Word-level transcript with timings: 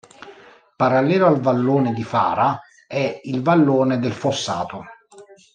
Parallelo 0.77 1.27
al 1.27 1.41
vallone 1.41 1.93
di 1.93 2.01
Fara 2.03 2.59
è 2.87 3.21
il 3.25 3.43
Vallone 3.43 3.99
del 3.99 4.13
Fossato. 4.13 4.83